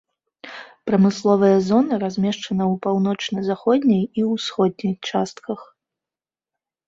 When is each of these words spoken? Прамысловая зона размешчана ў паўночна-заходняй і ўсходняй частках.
Прамысловая 0.89 1.57
зона 1.67 1.93
размешчана 2.03 2.65
ў 2.73 2.79
паўночна-заходняй 2.87 4.03
і 4.23 4.25
ўсходняй 4.31 4.95
частках. 5.11 5.59